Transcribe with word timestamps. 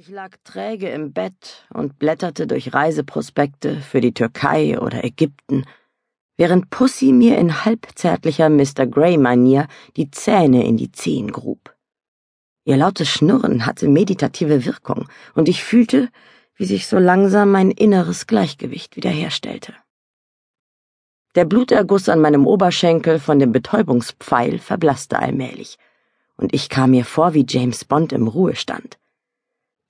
Ich 0.00 0.08
lag 0.08 0.34
träge 0.44 0.88
im 0.88 1.12
Bett 1.12 1.66
und 1.74 1.98
blätterte 1.98 2.46
durch 2.46 2.72
Reiseprospekte 2.72 3.82
für 3.82 4.00
die 4.00 4.14
Türkei 4.14 4.80
oder 4.80 5.04
Ägypten, 5.04 5.66
während 6.38 6.70
Pussy 6.70 7.12
mir 7.12 7.36
in 7.36 7.66
halbzärtlicher 7.66 8.48
Mr. 8.48 8.86
Grey-Manier 8.86 9.68
die 9.98 10.10
Zähne 10.10 10.64
in 10.64 10.78
die 10.78 10.90
Zehen 10.90 11.30
grub. 11.30 11.76
Ihr 12.64 12.78
lautes 12.78 13.10
Schnurren 13.10 13.66
hatte 13.66 13.88
meditative 13.88 14.64
Wirkung, 14.64 15.06
und 15.34 15.50
ich 15.50 15.62
fühlte, 15.62 16.08
wie 16.54 16.64
sich 16.64 16.86
so 16.86 16.98
langsam 16.98 17.50
mein 17.50 17.70
inneres 17.70 18.26
Gleichgewicht 18.26 18.96
wiederherstellte. 18.96 19.74
Der 21.34 21.44
Bluterguss 21.44 22.08
an 22.08 22.22
meinem 22.22 22.46
Oberschenkel 22.46 23.18
von 23.18 23.38
dem 23.38 23.52
Betäubungspfeil 23.52 24.60
verblasste 24.60 25.18
allmählich, 25.18 25.76
und 26.38 26.54
ich 26.54 26.70
kam 26.70 26.92
mir 26.92 27.04
vor 27.04 27.34
wie 27.34 27.44
James 27.46 27.84
Bond 27.84 28.14
im 28.14 28.28
Ruhestand. 28.28 28.99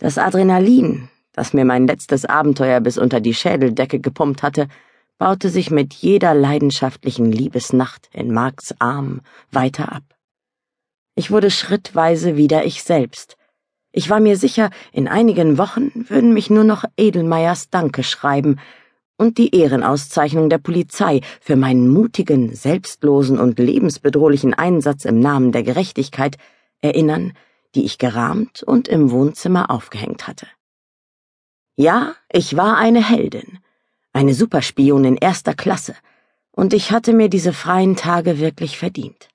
Das 0.01 0.17
Adrenalin, 0.17 1.11
das 1.35 1.53
mir 1.53 1.67
mein 1.67 1.87
letztes 1.87 2.25
Abenteuer 2.25 2.81
bis 2.81 2.97
unter 2.97 3.21
die 3.21 3.35
Schädeldecke 3.35 4.01
gepumpt 4.01 4.43
hatte, 4.43 4.67
baute 5.19 5.51
sich 5.51 5.71
mit 5.71 5.93
jeder 5.93 6.33
leidenschaftlichen 6.33 7.31
Liebesnacht 7.31 8.09
in 8.15 8.33
Marks 8.33 8.75
Arm 8.79 9.21
weiter 9.53 9.93
ab. 9.93 10.03
Ich 11.15 11.31
wurde 11.31 11.51
schrittweise 11.51 12.39
wieder 12.39 12.65
ich 12.65 12.83
selbst. 12.83 13.37
Ich 13.93 14.09
war 14.09 14.21
mir 14.21 14.39
sicher, 14.39 14.71
in 14.91 15.07
einigen 15.07 15.59
Wochen 15.59 15.91
würden 16.09 16.33
mich 16.33 16.49
nur 16.49 16.65
noch 16.65 16.85
Edelmeiers 16.97 17.69
Danke 17.69 18.03
schreiben 18.03 18.59
und 19.19 19.37
die 19.37 19.55
Ehrenauszeichnung 19.55 20.49
der 20.49 20.57
Polizei 20.57 21.21
für 21.43 21.57
meinen 21.57 21.91
mutigen, 21.91 22.55
selbstlosen 22.55 23.39
und 23.39 23.59
lebensbedrohlichen 23.59 24.55
Einsatz 24.55 25.05
im 25.05 25.21
Namen 25.21 25.53
der 25.53 25.63
Gerechtigkeit 25.63 26.39
erinnern, 26.81 27.35
die 27.75 27.85
ich 27.85 27.99
gerahmt 27.99 28.63
und 28.63 28.89
im 28.89 29.11
Wohnzimmer 29.11 29.71
aufgehängt 29.71 30.27
hatte. 30.27 30.47
Ja, 31.77 32.15
ich 32.31 32.57
war 32.57 32.77
eine 32.77 33.03
Heldin, 33.03 33.59
eine 34.13 34.35
Superspionin 34.35 35.17
erster 35.17 35.55
Klasse, 35.55 35.95
und 36.53 36.75
ich 36.75 36.91
hatte 36.91 37.13
mir 37.13 37.29
diese 37.29 37.53
freien 37.53 37.97
Tage 37.97 38.39
wirklich 38.39 38.77
verdient. 38.77 39.29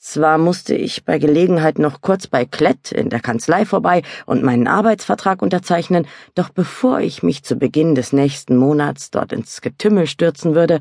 Zwar 0.00 0.38
musste 0.38 0.74
ich 0.74 1.04
bei 1.04 1.18
Gelegenheit 1.18 1.78
noch 1.78 2.00
kurz 2.00 2.28
bei 2.28 2.44
Klett 2.44 2.92
in 2.92 3.10
der 3.10 3.20
Kanzlei 3.20 3.64
vorbei 3.64 4.02
und 4.26 4.42
meinen 4.42 4.68
Arbeitsvertrag 4.68 5.42
unterzeichnen, 5.42 6.06
doch 6.34 6.48
bevor 6.50 7.00
ich 7.00 7.22
mich 7.22 7.42
zu 7.42 7.56
Beginn 7.56 7.94
des 7.94 8.12
nächsten 8.12 8.56
Monats 8.56 9.10
dort 9.10 9.32
ins 9.32 9.60
Getümmel 9.60 10.06
stürzen 10.06 10.54
würde, 10.54 10.80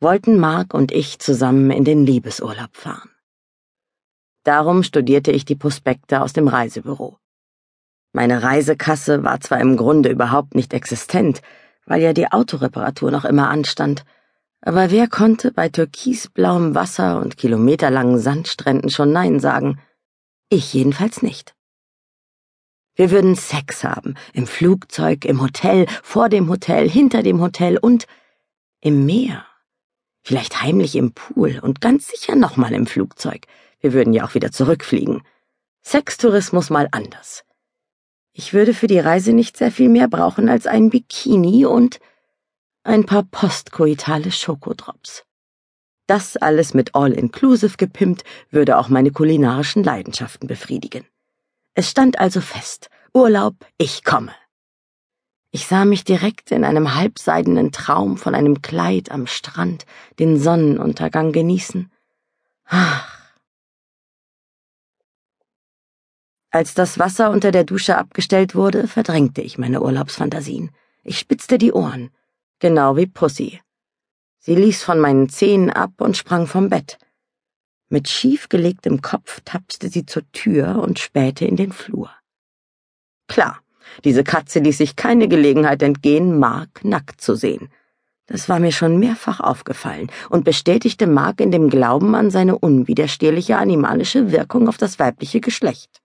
wollten 0.00 0.38
Mark 0.38 0.74
und 0.74 0.92
ich 0.92 1.20
zusammen 1.20 1.70
in 1.70 1.84
den 1.84 2.04
Liebesurlaub 2.04 2.76
fahren. 2.76 3.08
Darum 4.46 4.84
studierte 4.84 5.32
ich 5.32 5.44
die 5.44 5.56
Prospekte 5.56 6.22
aus 6.22 6.32
dem 6.32 6.46
Reisebüro. 6.46 7.18
Meine 8.12 8.44
Reisekasse 8.44 9.24
war 9.24 9.40
zwar 9.40 9.60
im 9.60 9.76
Grunde 9.76 10.08
überhaupt 10.08 10.54
nicht 10.54 10.72
existent, 10.72 11.42
weil 11.84 12.00
ja 12.00 12.12
die 12.12 12.30
Autoreparatur 12.30 13.10
noch 13.10 13.24
immer 13.24 13.50
anstand, 13.50 14.04
aber 14.60 14.92
wer 14.92 15.08
konnte 15.08 15.50
bei 15.50 15.68
türkisblauem 15.68 16.76
Wasser 16.76 17.20
und 17.20 17.36
kilometerlangen 17.36 18.20
Sandstränden 18.20 18.88
schon 18.88 19.10
Nein 19.10 19.40
sagen? 19.40 19.80
Ich 20.48 20.72
jedenfalls 20.72 21.22
nicht. 21.22 21.56
Wir 22.94 23.10
würden 23.10 23.34
Sex 23.34 23.82
haben, 23.82 24.14
im 24.32 24.46
Flugzeug, 24.46 25.24
im 25.24 25.42
Hotel, 25.42 25.86
vor 26.04 26.28
dem 26.28 26.48
Hotel, 26.48 26.88
hinter 26.88 27.24
dem 27.24 27.40
Hotel 27.40 27.78
und 27.78 28.06
im 28.80 29.06
Meer. 29.06 29.44
Vielleicht 30.22 30.62
heimlich 30.62 30.94
im 30.94 31.14
Pool 31.14 31.58
und 31.60 31.80
ganz 31.80 32.06
sicher 32.06 32.36
nochmal 32.36 32.74
im 32.74 32.86
Flugzeug. 32.86 33.48
Wir 33.86 33.92
würden 33.92 34.12
ja 34.12 34.26
auch 34.26 34.34
wieder 34.34 34.50
zurückfliegen. 34.50 35.22
Sextourismus 35.80 36.70
mal 36.70 36.88
anders. 36.90 37.44
Ich 38.32 38.52
würde 38.52 38.74
für 38.74 38.88
die 38.88 38.98
Reise 38.98 39.32
nicht 39.32 39.56
sehr 39.56 39.70
viel 39.70 39.88
mehr 39.88 40.08
brauchen 40.08 40.48
als 40.48 40.66
ein 40.66 40.90
Bikini 40.90 41.66
und 41.66 42.00
ein 42.82 43.06
paar 43.06 43.22
postkoitale 43.22 44.32
Schokodrops. 44.32 45.22
Das 46.08 46.36
alles 46.36 46.74
mit 46.74 46.96
All-Inclusive 46.96 47.76
gepimpt 47.76 48.24
würde 48.50 48.76
auch 48.78 48.88
meine 48.88 49.12
kulinarischen 49.12 49.84
Leidenschaften 49.84 50.48
befriedigen. 50.48 51.06
Es 51.74 51.88
stand 51.88 52.18
also 52.18 52.40
fest, 52.40 52.90
Urlaub, 53.14 53.54
ich 53.78 54.02
komme. 54.02 54.34
Ich 55.52 55.68
sah 55.68 55.84
mich 55.84 56.02
direkt 56.02 56.50
in 56.50 56.64
einem 56.64 56.96
halbseidenen 56.96 57.70
Traum 57.70 58.16
von 58.16 58.34
einem 58.34 58.62
Kleid 58.62 59.12
am 59.12 59.28
Strand 59.28 59.86
den 60.18 60.40
Sonnenuntergang 60.40 61.30
genießen. 61.30 61.92
Ach, 62.64 63.15
Als 66.56 66.72
das 66.72 66.98
Wasser 66.98 67.32
unter 67.32 67.52
der 67.52 67.64
Dusche 67.64 67.98
abgestellt 67.98 68.54
wurde, 68.54 68.88
verdrängte 68.88 69.42
ich 69.42 69.58
meine 69.58 69.82
Urlaubsfantasien. 69.82 70.70
Ich 71.04 71.18
spitzte 71.18 71.58
die 71.58 71.74
Ohren, 71.74 72.08
genau 72.60 72.96
wie 72.96 73.04
Pussy. 73.04 73.60
Sie 74.38 74.54
ließ 74.54 74.82
von 74.82 74.98
meinen 74.98 75.28
Zehen 75.28 75.68
ab 75.68 75.92
und 75.98 76.16
sprang 76.16 76.46
vom 76.46 76.70
Bett. 76.70 76.96
Mit 77.90 78.08
schiefgelegtem 78.08 79.02
Kopf 79.02 79.42
tapste 79.44 79.90
sie 79.90 80.06
zur 80.06 80.22
Tür 80.32 80.76
und 80.82 80.98
spähte 80.98 81.44
in 81.44 81.56
den 81.56 81.72
Flur. 81.72 82.10
Klar, 83.28 83.60
diese 84.04 84.24
Katze 84.24 84.60
ließ 84.60 84.78
sich 84.78 84.96
keine 84.96 85.28
Gelegenheit 85.28 85.82
entgehen, 85.82 86.38
Mark 86.38 86.86
nackt 86.86 87.20
zu 87.20 87.34
sehen. 87.34 87.68
Das 88.24 88.48
war 88.48 88.60
mir 88.60 88.72
schon 88.72 88.98
mehrfach 88.98 89.40
aufgefallen 89.40 90.10
und 90.30 90.46
bestätigte 90.46 91.06
Mark 91.06 91.42
in 91.42 91.50
dem 91.50 91.68
Glauben 91.68 92.14
an 92.14 92.30
seine 92.30 92.58
unwiderstehliche 92.58 93.58
animalische 93.58 94.32
Wirkung 94.32 94.68
auf 94.68 94.78
das 94.78 94.98
weibliche 94.98 95.42
Geschlecht. 95.42 96.00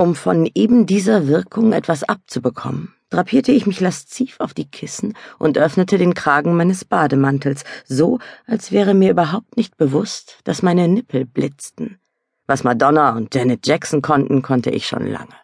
Um 0.00 0.14
von 0.14 0.48
eben 0.54 0.86
dieser 0.86 1.26
Wirkung 1.26 1.72
etwas 1.72 2.04
abzubekommen, 2.04 2.94
drapierte 3.10 3.50
ich 3.50 3.66
mich 3.66 3.80
lasziv 3.80 4.38
auf 4.38 4.54
die 4.54 4.70
Kissen 4.70 5.14
und 5.40 5.58
öffnete 5.58 5.98
den 5.98 6.14
Kragen 6.14 6.56
meines 6.56 6.84
Bademantels, 6.84 7.64
so 7.84 8.20
als 8.46 8.70
wäre 8.70 8.94
mir 8.94 9.10
überhaupt 9.10 9.56
nicht 9.56 9.76
bewusst, 9.76 10.38
dass 10.44 10.62
meine 10.62 10.86
Nippel 10.86 11.24
blitzten. 11.24 11.98
Was 12.46 12.62
Madonna 12.62 13.16
und 13.16 13.34
Janet 13.34 13.66
Jackson 13.66 14.00
konnten, 14.00 14.40
konnte 14.40 14.70
ich 14.70 14.86
schon 14.86 15.04
lange. 15.04 15.34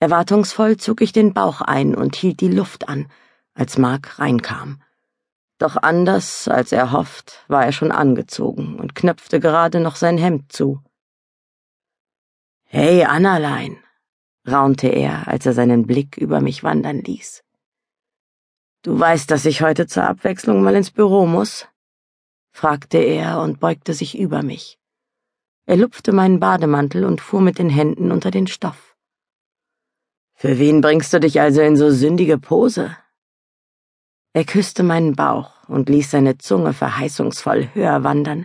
Erwartungsvoll 0.00 0.78
zog 0.78 1.02
ich 1.02 1.12
den 1.12 1.34
Bauch 1.34 1.60
ein 1.60 1.94
und 1.94 2.16
hielt 2.16 2.40
die 2.40 2.48
Luft 2.48 2.88
an, 2.88 3.10
als 3.52 3.76
Mark 3.76 4.18
reinkam. 4.18 4.80
Doch 5.58 5.76
anders 5.76 6.48
als 6.48 6.72
er 6.72 6.92
hofft, 6.92 7.44
war 7.48 7.66
er 7.66 7.72
schon 7.72 7.92
angezogen 7.92 8.78
und 8.78 8.94
knöpfte 8.94 9.38
gerade 9.38 9.80
noch 9.80 9.96
sein 9.96 10.16
Hemd 10.16 10.50
zu. 10.50 10.80
Hey, 12.70 13.02
Annalein, 13.02 13.78
raunte 14.46 14.88
er, 14.88 15.26
als 15.26 15.46
er 15.46 15.54
seinen 15.54 15.86
Blick 15.86 16.18
über 16.18 16.42
mich 16.42 16.62
wandern 16.62 16.98
ließ. 16.98 17.42
Du 18.82 19.00
weißt, 19.00 19.30
dass 19.30 19.46
ich 19.46 19.62
heute 19.62 19.86
zur 19.86 20.04
Abwechslung 20.04 20.62
mal 20.62 20.76
ins 20.76 20.90
Büro 20.90 21.24
muss? 21.24 21.66
fragte 22.50 22.98
er 22.98 23.40
und 23.40 23.58
beugte 23.58 23.94
sich 23.94 24.18
über 24.18 24.42
mich. 24.42 24.78
Er 25.64 25.78
lupfte 25.78 26.12
meinen 26.12 26.40
Bademantel 26.40 27.06
und 27.06 27.22
fuhr 27.22 27.40
mit 27.40 27.58
den 27.58 27.70
Händen 27.70 28.12
unter 28.12 28.30
den 28.30 28.46
Stoff. 28.46 28.94
Für 30.34 30.58
wen 30.58 30.82
bringst 30.82 31.14
du 31.14 31.20
dich 31.20 31.40
also 31.40 31.62
in 31.62 31.78
so 31.78 31.90
sündige 31.90 32.36
Pose? 32.36 32.94
Er 34.34 34.44
küsste 34.44 34.82
meinen 34.82 35.16
Bauch 35.16 35.66
und 35.68 35.88
ließ 35.88 36.10
seine 36.10 36.36
Zunge 36.36 36.74
verheißungsvoll 36.74 37.70
höher 37.72 38.04
wandern. 38.04 38.44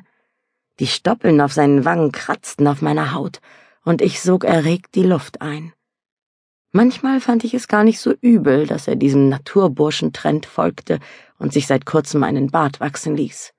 Die 0.79 0.87
Stoppeln 0.87 1.41
auf 1.41 1.51
seinen 1.51 1.83
Wangen 1.83 2.13
kratzten 2.13 2.69
auf 2.69 2.81
meiner 2.81 3.13
Haut, 3.13 3.41
und 3.83 4.01
ich 4.01 4.21
sog 4.21 4.43
erregt 4.43 4.95
die 4.95 5.03
Luft 5.03 5.41
ein. 5.41 5.73
Manchmal 6.71 7.21
fand 7.21 7.43
ich 7.43 7.53
es 7.53 7.67
gar 7.67 7.83
nicht 7.83 7.99
so 7.99 8.13
übel, 8.21 8.65
dass 8.65 8.87
er 8.87 8.95
diesem 8.95 9.29
Naturburschentrend 9.29 10.47
folgte 10.47 10.99
und 11.37 11.53
sich 11.53 11.67
seit 11.67 11.85
kurzem 11.85 12.23
einen 12.23 12.49
Bart 12.49 12.79
wachsen 12.79 13.15
ließ. 13.15 13.53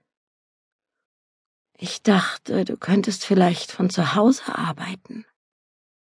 Ich 1.78 2.02
dachte, 2.02 2.64
du 2.64 2.76
könntest 2.76 3.24
vielleicht 3.24 3.70
von 3.70 3.90
zu 3.90 4.14
Hause 4.14 4.42
arbeiten, 4.46 5.26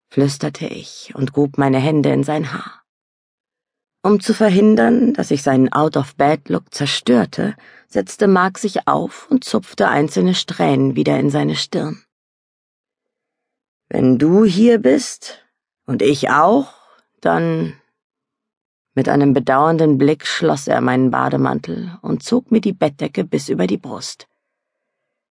flüsterte 0.09 0.67
ich 0.67 1.13
und 1.15 1.33
grub 1.33 1.59
meine 1.59 1.79
Hände 1.79 2.11
in 2.13 2.25
sein 2.25 2.53
Haar. 2.53 2.83
Um 4.03 4.21
zu 4.21 4.35
verhindern, 4.35 5.15
dass 5.15 5.33
ich 5.33 5.43
seinen 5.43 5.73
Out-of-Bed-Look 5.73 6.73
zerstörte, 6.73 7.57
setzte 7.89 8.29
Mark 8.29 8.59
sich 8.59 8.87
auf 8.87 9.29
und 9.31 9.43
zupfte 9.43 9.89
einzelne 9.89 10.35
Strähnen 10.35 10.95
wieder 10.95 11.19
in 11.19 11.31
seine 11.31 11.57
Stirn. 11.57 12.06
Wenn 13.89 14.19
du 14.19 14.45
hier 14.45 14.79
bist 14.79 15.45
und 15.87 16.03
ich 16.03 16.31
auch, 16.31 16.75
dann. 17.21 17.75
Mit 18.95 19.09
einem 19.09 19.35
bedauernden 19.35 19.99
Blick 19.99 20.27
schloss 20.27 20.69
er 20.69 20.81
meinen 20.81 21.11
Bademantel 21.11 21.99
und 22.01 22.23
zog 22.23 22.51
mir 22.51 22.63
die 22.63 22.73
Bettdecke 22.73 23.25
bis 23.25 23.51
über 23.51 23.67
die 23.67 23.77
Brust. 23.77 24.27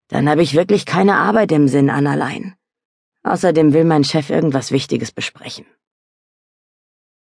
Dann 0.07 0.30
habe 0.30 0.44
ich 0.44 0.54
wirklich 0.54 0.86
keine 0.86 1.16
Arbeit 1.16 1.52
im 1.52 1.68
Sinn, 1.68 1.90
Annalein. 1.90 2.56
Außerdem 3.24 3.74
will 3.74 3.86
mein 3.86 4.04
Chef 4.04 4.30
irgendwas 4.30 4.72
Wichtiges 4.72 5.12
besprechen. 5.12 5.66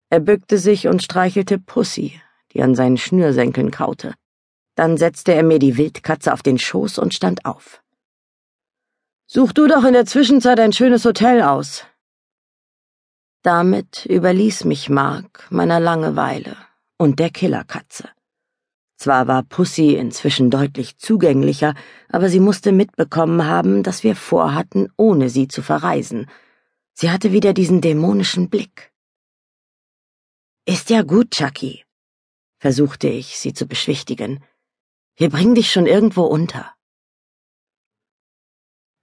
Er 0.09 0.19
bückte 0.19 0.59
sich 0.59 0.87
und 0.87 1.01
streichelte 1.01 1.57
Pussy, 1.57 2.21
die 2.53 2.61
an 2.61 2.75
seinen 2.75 2.97
Schnürsenkeln 2.97 3.71
kaute. 3.71 4.13
Dann 4.75 4.95
setzte 4.95 5.33
er 5.33 5.43
mir 5.43 5.57
die 5.57 5.75
Wildkatze 5.75 6.31
auf 6.31 6.43
den 6.43 6.59
Schoß 6.59 6.99
und 6.99 7.15
stand 7.15 7.45
auf. 7.45 7.81
Such 9.29 9.51
du 9.51 9.67
doch 9.67 9.83
in 9.83 9.91
der 9.91 10.05
Zwischenzeit 10.05 10.57
ein 10.57 10.71
schönes 10.71 11.03
Hotel 11.03 11.41
aus. 11.41 11.83
Damit 13.41 14.05
überließ 14.05 14.63
mich 14.63 14.89
Mark 14.89 15.47
meiner 15.49 15.81
Langeweile 15.81 16.55
und 16.97 17.19
der 17.19 17.29
Killerkatze. 17.29 18.07
Zwar 18.95 19.27
war 19.27 19.43
Pussy 19.43 19.95
inzwischen 19.95 20.49
deutlich 20.49 20.97
zugänglicher, 20.97 21.75
aber 22.07 22.29
sie 22.29 22.39
musste 22.39 22.71
mitbekommen 22.71 23.45
haben, 23.45 23.83
dass 23.83 24.01
wir 24.01 24.15
vorhatten, 24.15 24.93
ohne 24.95 25.29
sie 25.29 25.49
zu 25.49 25.61
verreisen. 25.61 26.27
Sie 26.93 27.11
hatte 27.11 27.33
wieder 27.33 27.53
diesen 27.53 27.81
dämonischen 27.81 28.49
Blick. 28.49 28.93
Ist 30.65 30.89
ja 30.89 31.01
gut, 31.01 31.31
Chucky, 31.31 31.83
versuchte 32.59 33.09
ich, 33.09 33.37
sie 33.37 33.53
zu 33.53 33.67
beschwichtigen. 33.67 34.41
Wir 35.17 35.29
bringen 35.29 35.53
dich 35.53 35.69
schon 35.69 35.85
irgendwo 35.85 36.23
unter. 36.23 36.76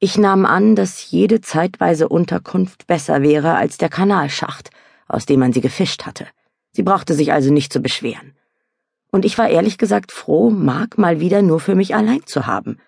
Ich 0.04 0.18
nahm 0.18 0.44
an, 0.44 0.76
dass 0.76 1.10
jede 1.10 1.40
zeitweise 1.40 2.08
Unterkunft 2.10 2.86
besser 2.86 3.22
wäre 3.22 3.54
als 3.54 3.78
der 3.78 3.88
Kanalschacht, 3.88 4.68
aus 5.08 5.24
dem 5.24 5.40
man 5.40 5.54
sie 5.54 5.62
gefischt 5.62 6.04
hatte. 6.04 6.26
Sie 6.72 6.82
brauchte 6.82 7.14
sich 7.14 7.32
also 7.32 7.50
nicht 7.50 7.72
zu 7.72 7.80
beschweren 7.80 8.34
und 9.14 9.24
ich 9.24 9.38
war 9.38 9.48
ehrlich 9.48 9.78
gesagt 9.78 10.10
froh, 10.10 10.50
Mark 10.50 10.98
mal 10.98 11.20
wieder 11.20 11.40
nur 11.40 11.60
für 11.60 11.76
mich 11.76 11.94
allein 11.94 12.26
zu 12.26 12.48
haben. 12.48 12.78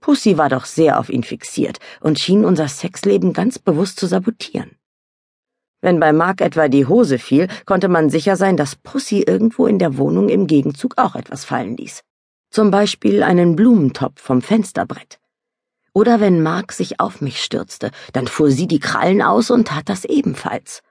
Pussy 0.00 0.38
war 0.38 0.48
doch 0.48 0.64
sehr 0.64 0.98
auf 0.98 1.10
ihn 1.10 1.22
fixiert 1.22 1.80
und 2.00 2.18
schien 2.18 2.46
unser 2.46 2.66
Sexleben 2.66 3.34
ganz 3.34 3.58
bewusst 3.58 4.00
zu 4.00 4.06
sabotieren. 4.06 4.70
Wenn 5.82 6.00
bei 6.00 6.14
Mark 6.14 6.40
etwa 6.40 6.68
die 6.68 6.86
Hose 6.86 7.18
fiel, 7.18 7.48
konnte 7.66 7.88
man 7.88 8.08
sicher 8.08 8.36
sein, 8.36 8.56
dass 8.56 8.74
Pussy 8.74 9.20
irgendwo 9.20 9.66
in 9.66 9.78
der 9.78 9.98
Wohnung 9.98 10.30
im 10.30 10.46
Gegenzug 10.46 10.94
auch 10.96 11.14
etwas 11.14 11.44
fallen 11.44 11.76
ließ. 11.76 12.02
Zum 12.50 12.70
Beispiel 12.70 13.22
einen 13.22 13.54
Blumentopf 13.54 14.22
vom 14.22 14.40
Fensterbrett. 14.40 15.18
Oder 15.96 16.20
wenn 16.20 16.42
Mark 16.42 16.74
sich 16.74 17.00
auf 17.00 17.22
mich 17.22 17.42
stürzte, 17.42 17.90
dann 18.12 18.26
fuhr 18.26 18.50
sie 18.50 18.66
die 18.66 18.80
Krallen 18.80 19.22
aus 19.22 19.50
und 19.50 19.68
tat 19.68 19.88
das 19.88 20.04
ebenfalls. 20.04 20.82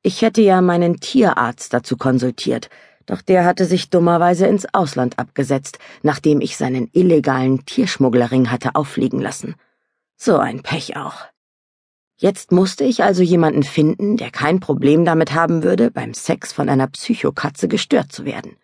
Ich 0.00 0.22
hätte 0.22 0.42
ja 0.42 0.60
meinen 0.60 1.00
Tierarzt 1.00 1.72
dazu 1.72 1.96
konsultiert, 1.96 2.70
doch 3.06 3.20
der 3.20 3.44
hatte 3.44 3.64
sich 3.64 3.90
dummerweise 3.90 4.46
ins 4.46 4.64
Ausland 4.72 5.18
abgesetzt, 5.18 5.80
nachdem 6.04 6.40
ich 6.40 6.56
seinen 6.56 6.88
illegalen 6.92 7.66
Tierschmugglerring 7.66 8.48
hatte 8.48 8.76
auffliegen 8.76 9.18
lassen. 9.18 9.56
So 10.16 10.38
ein 10.38 10.62
Pech 10.62 10.96
auch. 10.96 11.26
Jetzt 12.16 12.52
musste 12.52 12.84
ich 12.84 13.02
also 13.02 13.24
jemanden 13.24 13.64
finden, 13.64 14.16
der 14.16 14.30
kein 14.30 14.60
Problem 14.60 15.04
damit 15.04 15.34
haben 15.34 15.64
würde, 15.64 15.90
beim 15.90 16.14
Sex 16.14 16.52
von 16.52 16.68
einer 16.68 16.86
Psychokatze 16.86 17.66
gestört 17.66 18.12
zu 18.12 18.24
werden. 18.24 18.56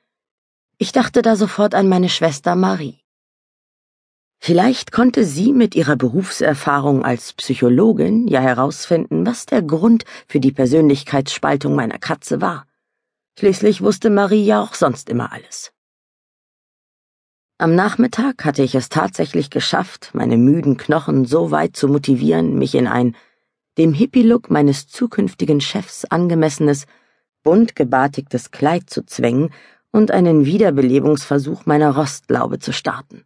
Ich 0.78 0.92
dachte 0.92 1.20
da 1.20 1.34
sofort 1.34 1.74
an 1.74 1.88
meine 1.88 2.10
Schwester 2.10 2.54
Marie. 2.54 3.01
Vielleicht 4.44 4.90
konnte 4.90 5.24
sie 5.24 5.52
mit 5.52 5.76
ihrer 5.76 5.94
Berufserfahrung 5.94 7.04
als 7.04 7.32
Psychologin 7.34 8.26
ja 8.26 8.40
herausfinden, 8.40 9.24
was 9.24 9.46
der 9.46 9.62
Grund 9.62 10.04
für 10.26 10.40
die 10.40 10.50
Persönlichkeitsspaltung 10.50 11.76
meiner 11.76 12.00
Katze 12.00 12.40
war. 12.40 12.66
Schließlich 13.38 13.82
wusste 13.82 14.10
Marie 14.10 14.44
ja 14.44 14.60
auch 14.60 14.74
sonst 14.74 15.08
immer 15.10 15.32
alles. 15.32 15.70
Am 17.58 17.76
Nachmittag 17.76 18.44
hatte 18.44 18.64
ich 18.64 18.74
es 18.74 18.88
tatsächlich 18.88 19.48
geschafft, 19.48 20.10
meine 20.12 20.36
müden 20.36 20.76
Knochen 20.76 21.24
so 21.24 21.52
weit 21.52 21.76
zu 21.76 21.86
motivieren, 21.86 22.58
mich 22.58 22.74
in 22.74 22.88
ein 22.88 23.14
dem 23.78 23.92
Hippie-Look 23.92 24.50
meines 24.50 24.88
zukünftigen 24.88 25.60
Chefs 25.60 26.04
angemessenes, 26.04 26.86
bunt 27.44 27.76
gebartigtes 27.76 28.50
Kleid 28.50 28.90
zu 28.90 29.06
zwängen 29.06 29.50
und 29.92 30.10
einen 30.10 30.44
Wiederbelebungsversuch 30.46 31.64
meiner 31.64 31.94
Rostlaube 31.94 32.58
zu 32.58 32.72
starten. 32.72 33.24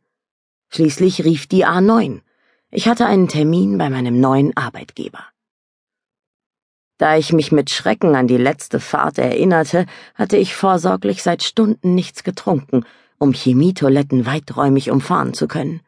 Schließlich 0.68 1.24
rief 1.24 1.46
die 1.46 1.64
A9. 1.66 2.20
Ich 2.70 2.88
hatte 2.88 3.06
einen 3.06 3.28
Termin 3.28 3.78
bei 3.78 3.88
meinem 3.88 4.20
neuen 4.20 4.56
Arbeitgeber. 4.56 5.24
Da 6.98 7.16
ich 7.16 7.32
mich 7.32 7.52
mit 7.52 7.70
Schrecken 7.70 8.14
an 8.14 8.26
die 8.26 8.38
letzte 8.38 8.80
Fahrt 8.80 9.18
erinnerte, 9.18 9.86
hatte 10.14 10.36
ich 10.36 10.54
vorsorglich 10.54 11.22
seit 11.22 11.42
Stunden 11.42 11.94
nichts 11.94 12.24
getrunken, 12.24 12.84
um 13.18 13.32
Chemietoiletten 13.32 14.26
weiträumig 14.26 14.90
umfahren 14.90 15.34
zu 15.34 15.46
können. 15.46 15.80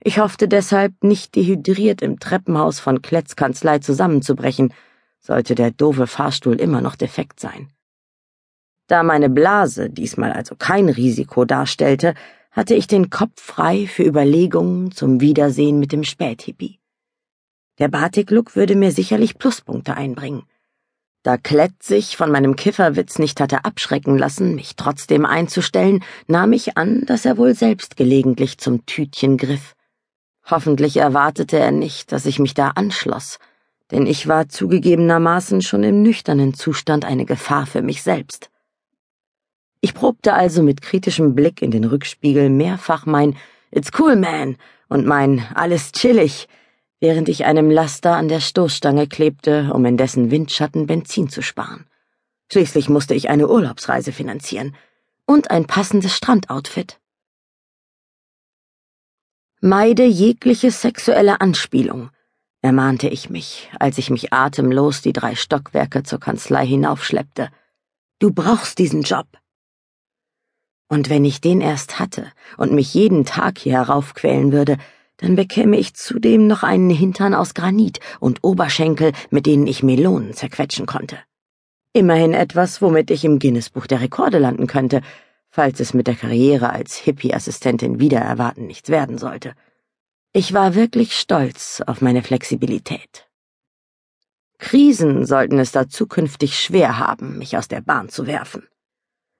Ich 0.00 0.18
hoffte 0.18 0.46
deshalb, 0.46 1.02
nicht 1.02 1.34
dehydriert 1.34 2.00
im 2.00 2.20
Treppenhaus 2.20 2.78
von 2.78 3.02
Kletz 3.02 3.34
Kanzlei 3.34 3.80
zusammenzubrechen, 3.80 4.72
sollte 5.18 5.56
der 5.56 5.72
doofe 5.72 6.06
Fahrstuhl 6.06 6.60
immer 6.60 6.80
noch 6.80 6.94
defekt 6.94 7.40
sein. 7.40 7.70
Da 8.86 9.02
meine 9.02 9.28
Blase 9.28 9.90
diesmal 9.90 10.32
also 10.32 10.54
kein 10.54 10.88
Risiko 10.88 11.44
darstellte, 11.44 12.14
hatte 12.56 12.74
ich 12.74 12.86
den 12.86 13.10
Kopf 13.10 13.40
frei 13.40 13.86
für 13.86 14.02
Überlegungen 14.02 14.90
zum 14.90 15.20
Wiedersehen 15.20 15.78
mit 15.78 15.92
dem 15.92 16.04
Späthippie. 16.04 16.78
Der 17.78 17.88
Batik-Look 17.88 18.56
würde 18.56 18.74
mir 18.76 18.92
sicherlich 18.92 19.36
Pluspunkte 19.36 19.94
einbringen. 19.94 20.44
Da 21.22 21.36
Klett 21.36 21.82
sich 21.82 22.16
von 22.16 22.30
meinem 22.30 22.56
Kifferwitz 22.56 23.18
nicht 23.18 23.40
hatte 23.40 23.66
abschrecken 23.66 24.16
lassen, 24.16 24.54
mich 24.54 24.74
trotzdem 24.76 25.26
einzustellen, 25.26 26.02
nahm 26.28 26.54
ich 26.54 26.78
an, 26.78 27.04
dass 27.04 27.26
er 27.26 27.36
wohl 27.36 27.54
selbst 27.54 27.96
gelegentlich 27.96 28.56
zum 28.56 28.86
Tütchen 28.86 29.36
griff. 29.36 29.74
Hoffentlich 30.48 30.96
erwartete 30.96 31.58
er 31.58 31.72
nicht, 31.72 32.10
dass 32.10 32.24
ich 32.24 32.38
mich 32.38 32.54
da 32.54 32.68
anschloss, 32.68 33.38
denn 33.90 34.06
ich 34.06 34.28
war 34.28 34.48
zugegebenermaßen 34.48 35.60
schon 35.60 35.82
im 35.82 36.00
nüchternen 36.00 36.54
Zustand 36.54 37.04
eine 37.04 37.26
Gefahr 37.26 37.66
für 37.66 37.82
mich 37.82 38.02
selbst. 38.02 38.48
Ich 39.86 39.94
probte 39.94 40.34
also 40.34 40.64
mit 40.64 40.82
kritischem 40.82 41.36
Blick 41.36 41.62
in 41.62 41.70
den 41.70 41.84
Rückspiegel 41.84 42.50
mehrfach 42.50 43.06
mein 43.06 43.36
It's 43.70 43.92
cool, 44.00 44.16
man 44.16 44.56
und 44.88 45.06
mein 45.06 45.46
Alles 45.54 45.92
chillig, 45.92 46.48
während 46.98 47.28
ich 47.28 47.44
einem 47.44 47.70
Laster 47.70 48.16
an 48.16 48.26
der 48.26 48.40
Stoßstange 48.40 49.06
klebte, 49.06 49.70
um 49.72 49.84
in 49.84 49.96
dessen 49.96 50.32
Windschatten 50.32 50.88
Benzin 50.88 51.28
zu 51.28 51.40
sparen. 51.40 51.86
Schließlich 52.50 52.88
musste 52.88 53.14
ich 53.14 53.28
eine 53.28 53.46
Urlaubsreise 53.46 54.10
finanzieren 54.10 54.74
und 55.24 55.52
ein 55.52 55.68
passendes 55.68 56.16
Strandoutfit. 56.16 56.98
Meide 59.60 60.04
jegliche 60.04 60.72
sexuelle 60.72 61.40
Anspielung, 61.40 62.10
ermahnte 62.60 63.08
ich 63.08 63.30
mich, 63.30 63.70
als 63.78 63.98
ich 63.98 64.10
mich 64.10 64.32
atemlos 64.32 65.00
die 65.00 65.12
drei 65.12 65.36
Stockwerke 65.36 66.02
zur 66.02 66.18
Kanzlei 66.18 66.66
hinaufschleppte. 66.66 67.50
Du 68.18 68.32
brauchst 68.32 68.80
diesen 68.80 69.02
Job. 69.02 69.28
Und 70.88 71.10
wenn 71.10 71.24
ich 71.24 71.40
den 71.40 71.60
erst 71.60 71.98
hatte 71.98 72.30
und 72.56 72.72
mich 72.72 72.94
jeden 72.94 73.24
Tag 73.24 73.58
hier 73.58 73.72
heraufquälen 73.72 74.52
würde, 74.52 74.76
dann 75.16 75.34
bekäme 75.34 75.76
ich 75.78 75.94
zudem 75.94 76.46
noch 76.46 76.62
einen 76.62 76.90
Hintern 76.90 77.34
aus 77.34 77.54
Granit 77.54 78.00
und 78.20 78.44
Oberschenkel, 78.44 79.12
mit 79.30 79.46
denen 79.46 79.66
ich 79.66 79.82
Melonen 79.82 80.34
zerquetschen 80.34 80.86
konnte. 80.86 81.18
Immerhin 81.92 82.34
etwas, 82.34 82.82
womit 82.82 83.10
ich 83.10 83.24
im 83.24 83.38
Guinnessbuch 83.38 83.86
der 83.86 84.02
Rekorde 84.02 84.38
landen 84.38 84.66
könnte, 84.66 85.00
falls 85.48 85.80
es 85.80 85.94
mit 85.94 86.06
der 86.06 86.14
Karriere 86.14 86.70
als 86.70 86.96
Hippie-Assistentin 86.96 87.98
wieder 87.98 88.18
erwarten 88.18 88.66
nichts 88.66 88.90
werden 88.90 89.16
sollte. 89.16 89.54
Ich 90.34 90.52
war 90.52 90.74
wirklich 90.74 91.16
stolz 91.16 91.82
auf 91.86 92.02
meine 92.02 92.22
Flexibilität. 92.22 93.26
Krisen 94.58 95.24
sollten 95.24 95.58
es 95.58 95.72
da 95.72 95.88
zukünftig 95.88 96.58
schwer 96.60 96.98
haben, 96.98 97.38
mich 97.38 97.56
aus 97.56 97.68
der 97.68 97.80
Bahn 97.80 98.10
zu 98.10 98.26
werfen. 98.26 98.68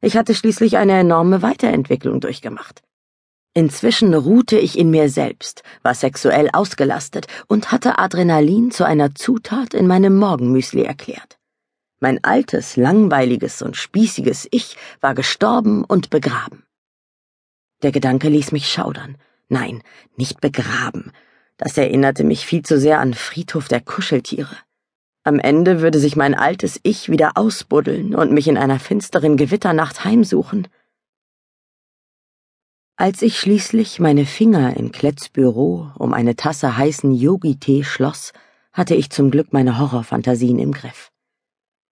Ich 0.01 0.17
hatte 0.17 0.35
schließlich 0.35 0.77
eine 0.77 0.99
enorme 0.99 1.43
Weiterentwicklung 1.43 2.21
durchgemacht. 2.21 2.83
Inzwischen 3.55 4.13
ruhte 4.13 4.59
ich 4.59 4.79
in 4.79 4.91
mir 4.91 5.09
selbst, 5.09 5.63
war 5.83 5.95
sexuell 5.95 6.51
ausgelastet 6.53 7.27
und 7.47 7.73
hatte 7.73 7.99
Adrenalin 7.99 8.71
zu 8.71 8.85
einer 8.85 9.15
Zutat 9.15 9.73
in 9.73 9.87
meinem 9.87 10.19
Morgenmüsli 10.19 10.83
erklärt. 10.83 11.39
Mein 11.99 12.23
altes, 12.23 12.77
langweiliges 12.77 13.63
und 13.63 13.75
spießiges 13.75 14.49
Ich 14.51 14.77
war 15.01 15.15
gestorben 15.15 15.85
und 15.85 16.11
begraben. 16.11 16.65
Der 17.83 17.93
Gedanke 17.93 18.29
ließ 18.29 18.53
mich 18.53 18.71
schaudern. 18.71 19.17
Nein, 19.49 19.83
nicht 20.17 20.43
begraben. 20.43 21.13
Das 21.57 21.79
erinnerte 21.79 22.25
mich 22.25 22.45
viel 22.45 22.63
zu 22.63 22.79
sehr 22.79 23.01
an 23.01 23.15
Friedhof 23.15 23.69
der 23.69 23.81
Kuscheltiere. 23.81 24.57
Am 25.27 25.41
Ende 25.41 25.81
würde 25.81 25.99
sich 25.99 26.15
mein 26.15 26.37
altes 26.37 26.79
Ich 26.85 27.09
wieder 27.09 27.33
ausbuddeln 27.35 28.15
und 28.15 28.31
mich 28.31 28.47
in 28.47 28.57
einer 28.57 28.79
finsteren 28.79 29.37
Gewitternacht 29.37 30.05
heimsuchen. 30.05 30.69
Als 32.95 33.23
ich 33.23 33.41
schließlich 33.41 33.99
meine 33.99 34.25
Finger 34.25 34.77
in 34.77 34.93
Kletts 34.93 35.29
Büro 35.29 35.91
um 35.99 36.15
eine 36.15 36.37
Tasse 36.37 36.77
heißen 36.77 37.11
Yogi-Tee 37.11 37.83
schloss, 37.83 38.35
hatte 38.73 38.95
ich 38.95 39.11
zum 39.11 39.33
Glück 39.33 39.53
meine 39.53 39.81
Horrorfantasien 39.81 40.61
im 40.61 40.71
Griff. 40.71 41.11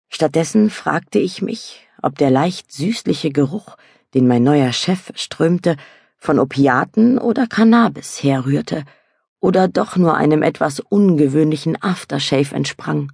Stattdessen 0.08 0.68
fragte 0.68 1.20
ich 1.20 1.40
mich, 1.40 1.86
ob 2.02 2.18
der 2.18 2.32
leicht 2.32 2.72
süßliche 2.72 3.30
Geruch, 3.30 3.76
den 4.12 4.26
mein 4.26 4.42
neuer 4.42 4.72
Chef 4.72 5.12
strömte, 5.14 5.76
von 6.16 6.40
Opiaten 6.40 7.16
oder 7.16 7.46
Cannabis 7.46 8.24
herrührte 8.24 8.82
oder 9.38 9.68
doch 9.68 9.94
nur 9.94 10.16
einem 10.16 10.42
etwas 10.42 10.80
ungewöhnlichen 10.80 11.80
Aftershave 11.80 12.56
entsprang. 12.56 13.12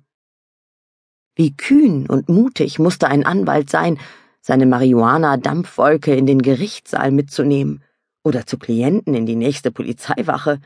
Wie 1.37 1.55
kühn 1.55 2.09
und 2.09 2.31
mutig 2.31 2.78
musste 2.78 3.09
ein 3.09 3.26
Anwalt 3.26 3.69
sein, 3.69 4.00
seine 4.40 4.64
Marihuana-Dampfwolke 4.64 6.14
in 6.14 6.25
den 6.25 6.40
Gerichtssaal 6.40 7.11
mitzunehmen 7.11 7.83
oder 8.25 8.47
zu 8.47 8.59
Klienten 8.59 9.14
in 9.14 9.26
die 9.26 9.37
nächste 9.37 9.71
Polizeiwache. 9.71 10.61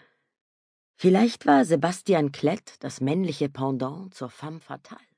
Vielleicht 0.95 1.47
war 1.47 1.65
Sebastian 1.65 2.31
Klett 2.31 2.75
das 2.81 3.01
männliche 3.01 3.49
Pendant 3.49 4.15
zur 4.15 4.31
femme 4.31 4.61
fatale. 4.61 5.10